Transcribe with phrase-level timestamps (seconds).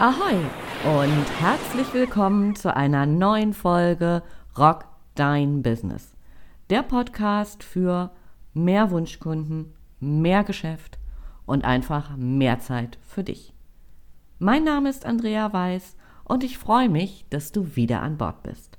[0.00, 0.34] Ahoi
[0.98, 4.22] und herzlich willkommen zu einer neuen Folge
[4.56, 6.14] Rock Dein Business.
[6.70, 8.10] Der Podcast für
[8.54, 10.98] mehr Wunschkunden, mehr Geschäft
[11.44, 13.52] und einfach mehr Zeit für dich.
[14.38, 18.78] Mein Name ist Andrea Weiß und ich freue mich, dass du wieder an Bord bist.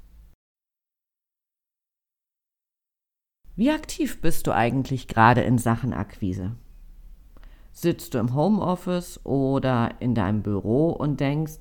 [3.55, 6.55] Wie aktiv bist du eigentlich gerade in Sachen Akquise?
[7.71, 11.59] Sitzt du im Homeoffice oder in deinem Büro und denkst,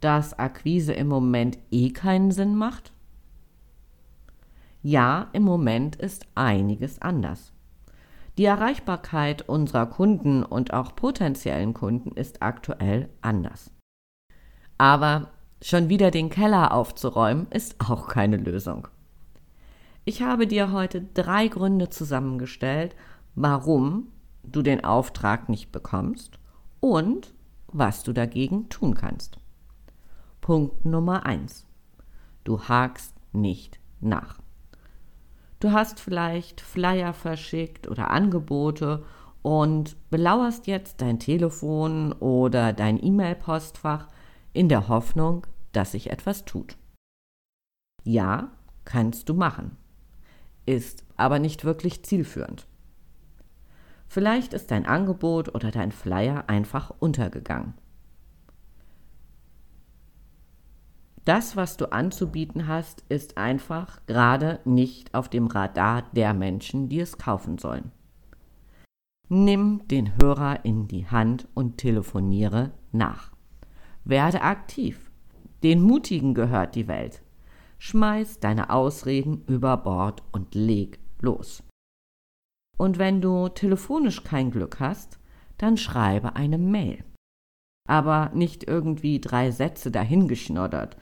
[0.00, 2.92] dass Akquise im Moment eh keinen Sinn macht?
[4.82, 7.52] Ja, im Moment ist einiges anders.
[8.38, 13.70] Die Erreichbarkeit unserer Kunden und auch potenziellen Kunden ist aktuell anders.
[14.78, 15.28] Aber
[15.60, 18.88] schon wieder den Keller aufzuräumen ist auch keine Lösung.
[20.06, 22.96] Ich habe dir heute drei Gründe zusammengestellt,
[23.34, 24.08] warum
[24.42, 26.38] du den Auftrag nicht bekommst
[26.80, 27.34] und
[27.68, 29.38] was du dagegen tun kannst.
[30.40, 31.66] Punkt Nummer eins:
[32.44, 34.40] Du hakst nicht nach.
[35.60, 39.04] Du hast vielleicht Flyer verschickt oder Angebote
[39.42, 44.08] und belauerst jetzt dein Telefon oder dein E-Mail-Postfach
[44.52, 46.76] in der Hoffnung, dass sich etwas tut.
[48.02, 48.50] Ja,
[48.84, 49.76] kannst du machen,
[50.66, 52.66] ist aber nicht wirklich zielführend.
[54.12, 57.74] Vielleicht ist dein Angebot oder dein Flyer einfach untergegangen.
[61.24, 66.98] Das, was du anzubieten hast, ist einfach gerade nicht auf dem Radar der Menschen, die
[66.98, 67.92] es kaufen sollen.
[69.28, 73.30] Nimm den Hörer in die Hand und telefoniere nach.
[74.02, 75.12] Werde aktiv.
[75.62, 77.22] Den Mutigen gehört die Welt.
[77.78, 81.62] Schmeiß deine Ausreden über Bord und leg los.
[82.80, 85.18] Und wenn du telefonisch kein Glück hast,
[85.58, 87.04] dann schreibe eine Mail.
[87.86, 90.96] Aber nicht irgendwie drei Sätze dahingeschnoddert,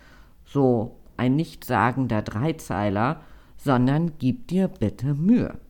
[0.45, 3.21] so ein nichtssagender Dreizeiler,
[3.57, 5.61] sondern gib dir bitte Mühe.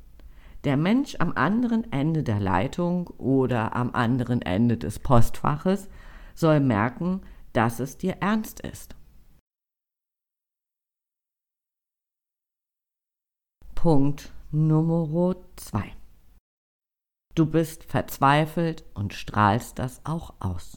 [0.64, 5.90] Der Mensch am anderen Ende der Leitung oder am anderen Ende des Postfaches
[6.34, 7.20] soll merken,
[7.52, 8.96] dass es dir ernst ist.
[13.74, 15.97] Punkt Nummer 2.
[17.38, 20.76] Du bist verzweifelt und strahlst das auch aus.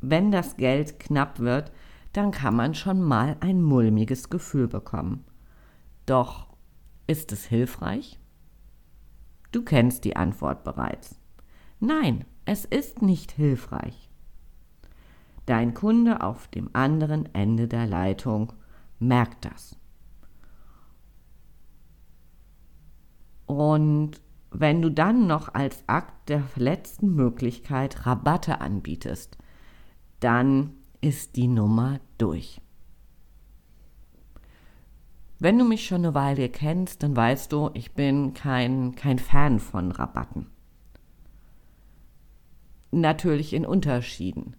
[0.00, 1.70] Wenn das Geld knapp wird,
[2.12, 5.24] dann kann man schon mal ein mulmiges Gefühl bekommen.
[6.04, 6.48] Doch
[7.06, 8.18] ist es hilfreich?
[9.52, 11.20] Du kennst die Antwort bereits.
[11.78, 14.10] Nein, es ist nicht hilfreich.
[15.46, 18.52] Dein Kunde auf dem anderen Ende der Leitung
[18.98, 19.78] merkt das.
[23.46, 24.25] Und
[24.58, 29.36] wenn du dann noch als Akt der letzten Möglichkeit Rabatte anbietest,
[30.20, 30.72] dann
[31.02, 32.62] ist die Nummer durch.
[35.38, 39.60] Wenn du mich schon eine Weile kennst, dann weißt du, ich bin kein, kein Fan
[39.60, 40.46] von Rabatten.
[42.90, 44.56] Natürlich in Unterschieden.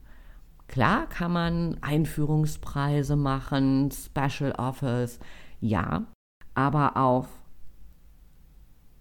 [0.68, 5.18] Klar kann man Einführungspreise machen, Special Offers,
[5.60, 6.06] ja,
[6.54, 7.28] aber auf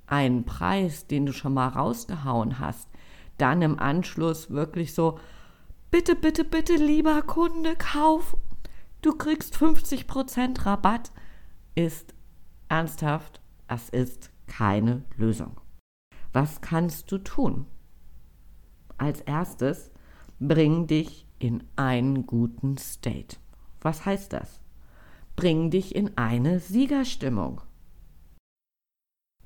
[0.06, 2.88] einen Preis, den du schon mal rausgehauen hast,
[3.38, 5.18] dann im Anschluss wirklich so,
[5.90, 8.36] bitte, bitte, bitte, lieber Kunde, kauf,
[9.02, 11.12] du kriegst 50% Rabatt,
[11.74, 12.14] ist
[12.68, 15.60] ernsthaft, das ist keine Lösung.
[16.32, 17.66] Was kannst du tun?
[18.98, 19.90] Als erstes,
[20.38, 23.36] bring dich in einen guten State.
[23.80, 24.60] Was heißt das?
[25.34, 27.60] Bring dich in eine Siegerstimmung.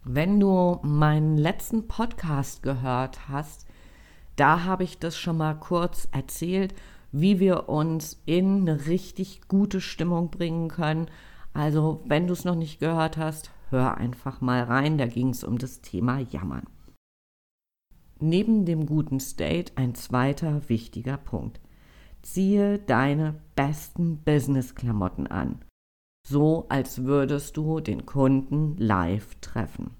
[0.04, 3.66] Wenn du meinen letzten Podcast gehört hast,
[4.36, 6.74] da habe ich das schon mal kurz erzählt,
[7.12, 11.08] wie wir uns in eine richtig gute Stimmung bringen können.
[11.52, 15.44] Also, wenn du es noch nicht gehört hast, hör einfach mal rein, da ging es
[15.44, 16.66] um das Thema Jammern.
[18.20, 21.60] Neben dem guten State ein zweiter wichtiger Punkt.
[22.22, 25.60] Ziehe deine besten Business-Klamotten an
[26.26, 29.90] so als würdest du den Kunden live treffen.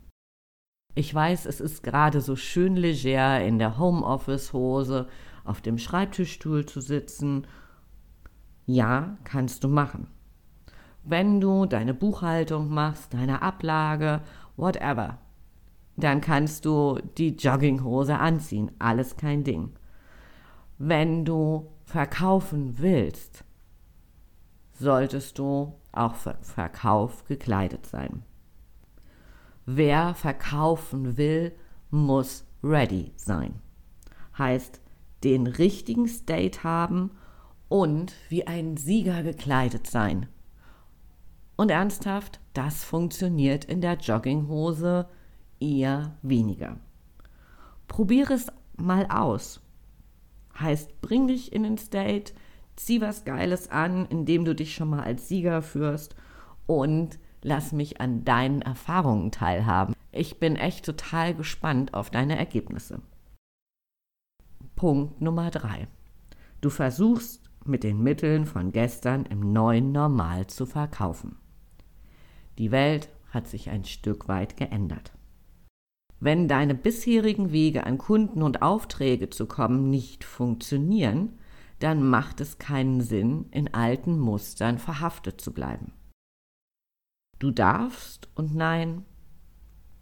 [0.94, 5.08] Ich weiß, es ist gerade so schön leger in der Homeoffice-Hose
[5.44, 7.46] auf dem Schreibtischstuhl zu sitzen.
[8.66, 10.08] Ja, kannst du machen.
[11.02, 14.20] Wenn du deine Buchhaltung machst, deine Ablage,
[14.56, 15.18] whatever,
[15.96, 18.70] dann kannst du die Jogginghose anziehen.
[18.78, 19.72] Alles kein Ding.
[20.78, 23.44] Wenn du verkaufen willst,
[24.72, 28.22] solltest du auch für Verkauf gekleidet sein.
[29.66, 31.52] Wer verkaufen will,
[31.90, 33.60] muss ready sein.
[34.36, 34.80] Heißt,
[35.24, 37.10] den richtigen State haben
[37.68, 40.26] und wie ein Sieger gekleidet sein.
[41.56, 45.08] Und ernsthaft, das funktioniert in der Jogginghose
[45.60, 46.78] eher weniger.
[47.86, 48.46] Probiere es
[48.76, 49.60] mal aus.
[50.58, 52.32] Heißt, bring dich in den State,
[52.86, 56.14] zieh was Geiles an, indem du dich schon mal als Sieger führst
[56.66, 59.94] und lass mich an deinen Erfahrungen teilhaben.
[60.12, 63.00] Ich bin echt total gespannt auf deine Ergebnisse.
[64.76, 65.88] Punkt Nummer drei.
[66.60, 71.36] Du versuchst mit den Mitteln von gestern im neuen Normal zu verkaufen.
[72.58, 75.12] Die Welt hat sich ein Stück weit geändert.
[76.18, 81.38] Wenn deine bisherigen Wege an Kunden und Aufträge zu kommen nicht funktionieren,
[81.80, 85.92] dann macht es keinen Sinn, in alten Mustern verhaftet zu bleiben.
[87.38, 89.04] Du darfst und nein,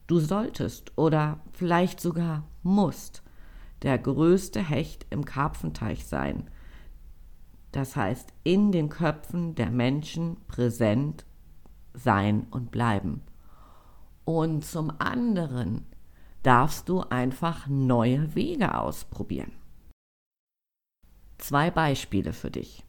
[0.08, 3.22] du solltest oder vielleicht sogar musst
[3.82, 6.50] der größte Hecht im Karpfenteich sein.
[7.70, 11.24] Das heißt, in den Köpfen der Menschen präsent
[11.94, 13.22] sein und bleiben.
[14.24, 15.86] Und zum anderen
[16.42, 19.52] darfst du einfach neue Wege ausprobieren.
[21.38, 22.84] Zwei Beispiele für dich.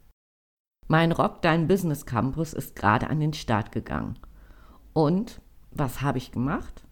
[0.88, 4.18] Mein Rock Dein Business Campus ist gerade an den Start gegangen.
[4.94, 5.40] Und
[5.72, 6.84] was habe ich gemacht?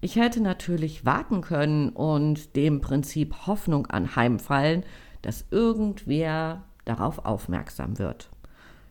[0.00, 4.84] Ich hätte natürlich warten können und dem Prinzip Hoffnung anheimfallen,
[5.22, 8.30] dass irgendwer darauf aufmerksam wird.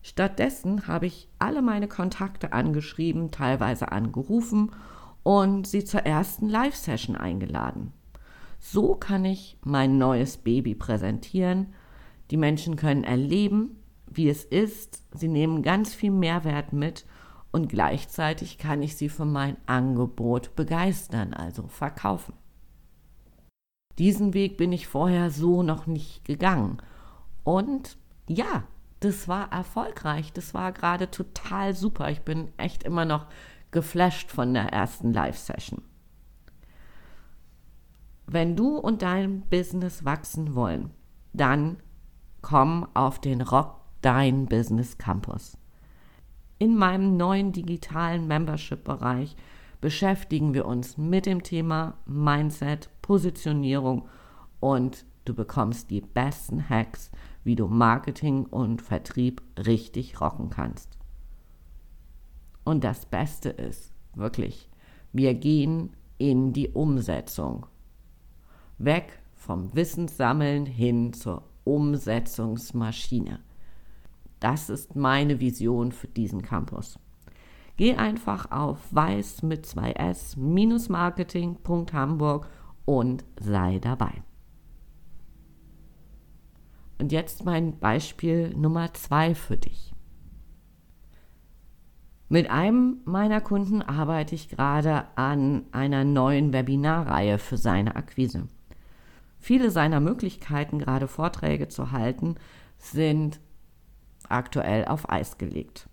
[0.04, 4.72] Stattdessen habe ich alle meine Kontakte angeschrieben, teilweise angerufen
[5.24, 7.92] und sie zur ersten Live-Session eingeladen.
[8.60, 11.74] So kann ich mein neues Baby präsentieren.
[12.32, 15.04] Die Menschen können erleben, wie es ist.
[15.14, 17.06] Sie nehmen ganz viel Mehrwert mit
[17.52, 22.34] und gleichzeitig kann ich sie für mein Angebot begeistern, also verkaufen.
[23.98, 26.78] Diesen Weg bin ich vorher so noch nicht gegangen.
[27.44, 28.64] Und ja,
[29.00, 30.34] das war erfolgreich.
[30.34, 32.10] Das war gerade total super.
[32.10, 33.28] Ich bin echt immer noch
[33.72, 35.82] geflasht von der ersten Live-Session.
[38.28, 40.92] Wenn du und dein Business wachsen wollen,
[41.34, 41.78] dann
[42.46, 45.58] komm auf den Rock Dein Business Campus.
[46.60, 49.36] In meinem neuen digitalen Membership-Bereich
[49.82, 54.08] beschäftigen wir uns mit dem Thema Mindset, Positionierung
[54.60, 57.10] und du bekommst die besten Hacks,
[57.44, 61.00] wie du Marketing und Vertrieb richtig rocken kannst.
[62.64, 64.70] Und das Beste ist, wirklich,
[65.14, 67.66] wir gehen in die Umsetzung.
[68.78, 73.40] Weg vom Wissenssammeln hin zur Umsetzungsmaschine.
[74.40, 76.98] Das ist meine Vision für diesen Campus.
[77.78, 82.48] Geh einfach auf weiß mit 2s marketing.hamburg
[82.86, 84.24] und sei dabei.
[86.98, 89.94] Und jetzt mein Beispiel Nummer zwei für dich.
[92.30, 98.48] Mit einem meiner Kunden arbeite ich gerade an einer neuen Webinarreihe für seine Akquise.
[99.46, 102.34] Viele seiner Möglichkeiten, gerade Vorträge zu halten,
[102.80, 103.40] sind
[104.28, 105.88] aktuell auf Eis gelegt.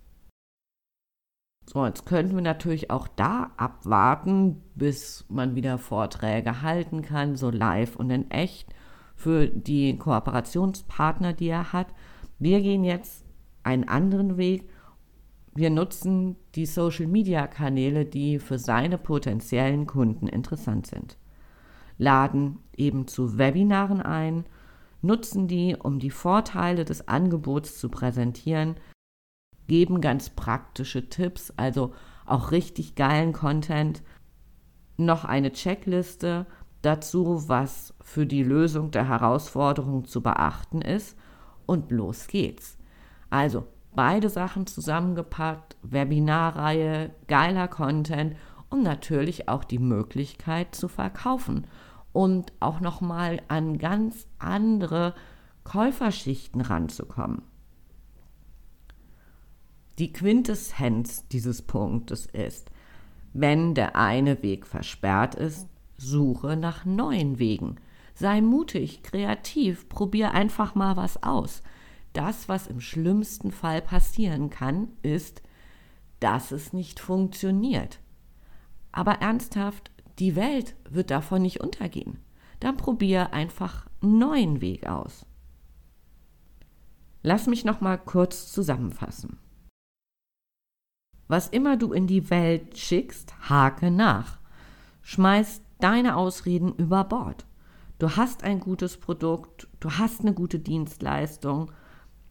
[1.66, 7.50] So, jetzt könnten wir natürlich auch da abwarten, bis man wieder Vorträge halten kann, so
[7.50, 8.74] live und in echt
[9.16, 11.88] für die Kooperationspartner, die er hat.
[12.38, 13.26] Wir gehen jetzt
[13.64, 14.66] einen anderen Weg.
[15.54, 21.18] Wir nutzen die Social-Media-Kanäle, die für seine potenziellen Kunden interessant sind.
[22.02, 24.44] Laden eben zu Webinaren ein
[25.02, 28.76] nutzen die, um die Vorteile des Angebots zu präsentieren,
[29.68, 31.92] geben ganz praktische Tipps, also
[32.26, 34.02] auch richtig geilen Content,
[34.96, 36.46] noch eine Checkliste
[36.82, 41.16] dazu, was für die Lösung der Herausforderung zu beachten ist
[41.66, 42.78] und los geht's.
[43.30, 48.36] Also beide Sachen zusammengepackt, Webinarreihe, geiler Content
[48.70, 51.66] und natürlich auch die Möglichkeit zu verkaufen
[52.12, 55.14] und auch nochmal an ganz andere
[55.64, 57.42] Käuferschichten ranzukommen.
[59.98, 62.70] Die Quintessenz dieses Punktes ist,
[63.34, 67.76] wenn der eine Weg versperrt ist, suche nach neuen Wegen.
[68.14, 71.62] Sei mutig, kreativ, probier einfach mal was aus.
[72.12, 75.42] Das, was im schlimmsten Fall passieren kann, ist,
[76.20, 78.00] dass es nicht funktioniert.
[78.90, 82.18] Aber ernsthaft, die Welt wird davon nicht untergehen.
[82.60, 85.26] Dann probier einfach einen neuen Weg aus.
[87.22, 89.38] Lass mich noch mal kurz zusammenfassen.
[91.28, 94.38] Was immer du in die Welt schickst, hake nach.
[95.02, 97.46] Schmeiß deine Ausreden über Bord.
[97.98, 101.70] Du hast ein gutes Produkt, du hast eine gute Dienstleistung,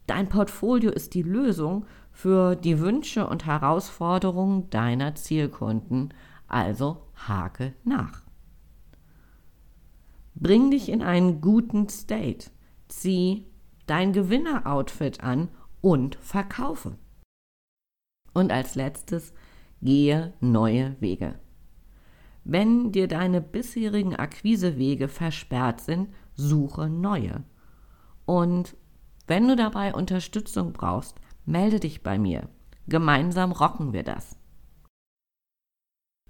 [0.06, 6.12] Dein Portfolio ist die Lösung für die Wünsche und Herausforderungen deiner Zielkunden,
[6.52, 8.22] also hake nach.
[10.34, 12.50] Bring dich in einen guten State,
[12.88, 13.46] zieh
[13.86, 15.48] dein Gewinner-Outfit an
[15.80, 16.96] und verkaufe.
[18.32, 19.34] Und als letztes,
[19.82, 21.38] gehe neue Wege.
[22.44, 27.44] Wenn dir deine bisherigen Akquisewege versperrt sind, suche neue.
[28.24, 28.76] Und
[29.26, 32.48] wenn du dabei Unterstützung brauchst, melde dich bei mir.
[32.88, 34.36] Gemeinsam rocken wir das.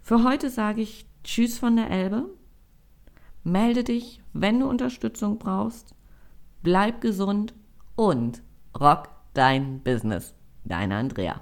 [0.02, 2.28] Für heute sage ich Tschüss von der Elbe.
[3.44, 5.94] Melde dich, wenn du Unterstützung brauchst.
[6.62, 7.54] Bleib gesund
[7.94, 8.42] und
[8.78, 10.34] rock dein Business.
[10.64, 11.40] Deine Andrea.